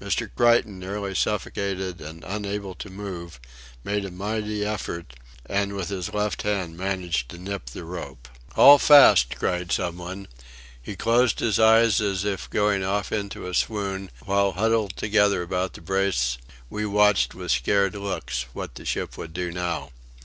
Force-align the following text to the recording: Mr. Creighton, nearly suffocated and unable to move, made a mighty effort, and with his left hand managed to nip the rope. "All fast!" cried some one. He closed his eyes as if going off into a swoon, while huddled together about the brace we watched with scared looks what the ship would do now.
Mr. 0.00 0.30
Creighton, 0.36 0.78
nearly 0.78 1.16
suffocated 1.16 2.00
and 2.00 2.22
unable 2.22 2.76
to 2.76 2.88
move, 2.88 3.40
made 3.82 4.04
a 4.04 4.10
mighty 4.12 4.64
effort, 4.64 5.14
and 5.46 5.72
with 5.72 5.88
his 5.88 6.14
left 6.14 6.42
hand 6.42 6.76
managed 6.76 7.28
to 7.28 7.38
nip 7.38 7.66
the 7.70 7.82
rope. 7.82 8.28
"All 8.54 8.78
fast!" 8.78 9.34
cried 9.36 9.72
some 9.72 9.98
one. 9.98 10.28
He 10.80 10.94
closed 10.94 11.40
his 11.40 11.58
eyes 11.58 12.00
as 12.00 12.24
if 12.24 12.48
going 12.50 12.84
off 12.84 13.10
into 13.10 13.48
a 13.48 13.52
swoon, 13.54 14.12
while 14.24 14.52
huddled 14.52 14.96
together 14.96 15.42
about 15.42 15.72
the 15.72 15.80
brace 15.80 16.38
we 16.70 16.86
watched 16.86 17.34
with 17.34 17.50
scared 17.50 17.96
looks 17.96 18.46
what 18.52 18.76
the 18.76 18.84
ship 18.84 19.18
would 19.18 19.32
do 19.32 19.50
now. 19.50 19.90